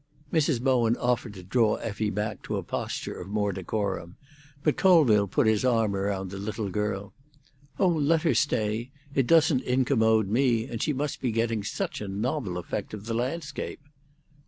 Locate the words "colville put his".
4.75-5.63